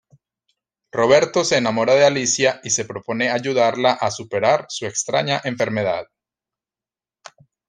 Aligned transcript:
Roberto 0.91 1.43
se 1.43 1.57
enamora 1.57 1.93
de 1.93 2.03
Alicia 2.03 2.59
y 2.63 2.71
se 2.71 2.85
propone 2.85 3.29
ayudarla 3.29 3.91
a 3.91 4.09
superar 4.09 4.65
su 4.67 4.87
extraña 4.87 5.39
enfermedad. 5.43 6.07